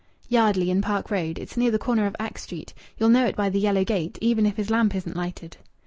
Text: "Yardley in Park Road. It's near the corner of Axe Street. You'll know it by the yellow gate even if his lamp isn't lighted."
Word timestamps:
"Yardley 0.29 0.71
in 0.71 0.81
Park 0.81 1.11
Road. 1.11 1.37
It's 1.37 1.55
near 1.55 1.69
the 1.69 1.77
corner 1.77 2.07
of 2.07 2.15
Axe 2.19 2.41
Street. 2.41 2.73
You'll 2.97 3.09
know 3.09 3.27
it 3.27 3.35
by 3.35 3.51
the 3.51 3.59
yellow 3.59 3.83
gate 3.83 4.17
even 4.19 4.47
if 4.47 4.57
his 4.57 4.71
lamp 4.71 4.95
isn't 4.95 5.15
lighted." 5.15 5.57